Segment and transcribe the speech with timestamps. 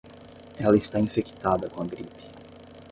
[0.57, 2.23] Ela está infectada com a gripe.